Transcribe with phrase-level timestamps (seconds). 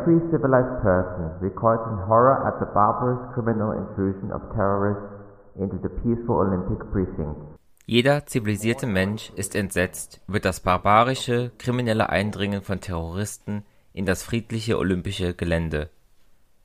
[0.00, 5.10] Every civilized person records in horror at the barbarous criminal intrusion of terrorists
[5.58, 7.58] into the peaceful Olympic precincts.
[7.84, 14.78] Jeder zivilisierte Mensch ist entsetzt über das barbarische, kriminelle Eindringen von Terroristen in das friedliche
[14.78, 15.90] olympische Gelände.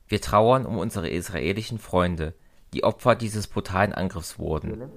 [0.06, 2.34] Wir trauern um unsere israelischen Freunde,
[2.72, 4.90] die Opfer dieses brutalen Angriffs wurden.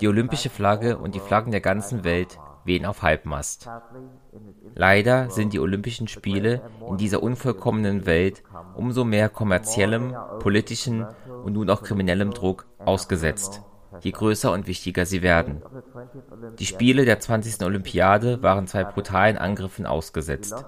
[0.00, 3.68] Die olympische Flagge und die Flaggen der ganzen Welt wehen auf Halbmast.
[4.74, 8.42] Leider sind die Olympischen Spiele in dieser unvollkommenen Welt
[8.74, 11.06] umso mehr kommerziellem, politischen
[11.44, 13.62] und nun auch kriminellem Druck ausgesetzt,
[14.00, 15.62] je größer und wichtiger sie werden.
[16.58, 17.64] Die Spiele der 20.
[17.64, 20.64] Olympiade waren zwei brutalen Angriffen ausgesetzt.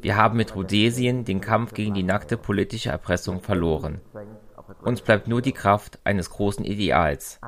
[0.00, 4.00] Wir haben mit Rhodesien den Kampf gegen die nackte politische Erpressung verloren.
[4.82, 7.40] Uns bleibt nur die Kraft eines großen Ideals.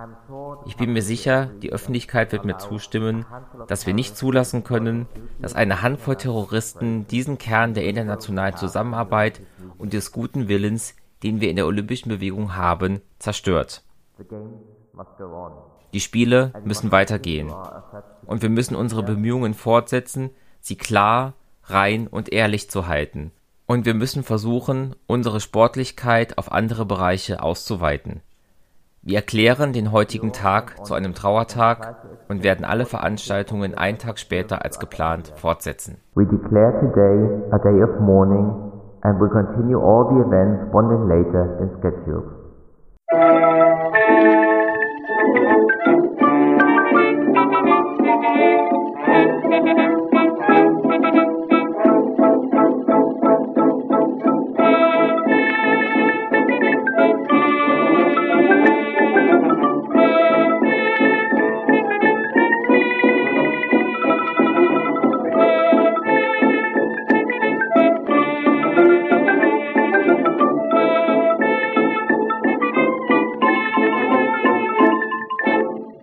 [0.67, 3.27] Ich bin mir sicher, die Öffentlichkeit wird mir zustimmen,
[3.67, 5.07] dass wir nicht zulassen können,
[5.41, 9.41] dass eine Handvoll Terroristen diesen Kern der internationalen Zusammenarbeit
[9.79, 13.83] und des guten Willens, den wir in der olympischen Bewegung haben, zerstört.
[15.93, 17.53] Die Spiele müssen weitergehen.
[18.27, 23.33] Und wir müssen unsere Bemühungen fortsetzen, sie klar, rein und ehrlich zu halten
[23.67, 28.21] und wir müssen versuchen, unsere Sportlichkeit auf andere Bereiche auszuweiten.
[29.03, 31.97] Wir erklären den heutigen Tag zu einem Trauertag
[32.29, 35.99] und werden alle Veranstaltungen einen Tag später als geplant fortsetzen.
[36.15, 38.51] We declare today a day of mourning
[39.03, 42.45] and will continue all the events one day later than scheduled.